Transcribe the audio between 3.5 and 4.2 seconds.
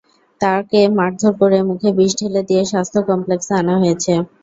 আনা হয়েছে।